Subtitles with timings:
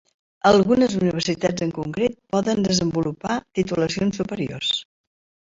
[0.51, 4.77] Algunes universitats en concret poden desenvolupar titulacions superiors.